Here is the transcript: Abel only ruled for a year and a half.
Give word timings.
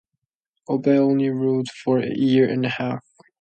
Abel 0.67 1.11
only 1.11 1.29
ruled 1.29 1.67
for 1.69 1.99
a 1.99 2.09
year 2.09 2.49
and 2.49 2.65
a 2.65 2.69
half. 2.69 3.05